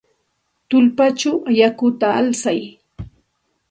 Tullpachaw 0.69 1.37
yakuta 1.59 2.07
alsay. 2.19 2.59